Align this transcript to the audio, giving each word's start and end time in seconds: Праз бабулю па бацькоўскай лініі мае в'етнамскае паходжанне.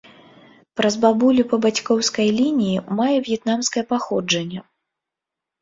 Праз 0.79 0.95
бабулю 1.03 1.43
па 1.51 1.59
бацькоўскай 1.65 2.27
лініі 2.39 2.83
мае 3.01 3.15
в'етнамскае 3.29 3.83
паходжанне. 3.93 4.59